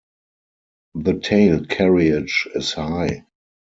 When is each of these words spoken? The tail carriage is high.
The 0.95 1.19
tail 1.19 1.63
carriage 1.67 2.47
is 2.55 2.73
high. 2.73 3.25